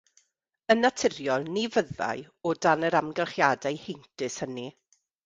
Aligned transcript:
Yn 0.75 0.79
naturiol 0.85 1.43
ni 1.57 1.65
fyddai, 1.75 2.23
o 2.49 2.55
dan 2.67 2.87
yr 2.89 2.97
amgylchiadau 3.01 3.79
heintus 3.85 4.39
hynny. 4.47 4.65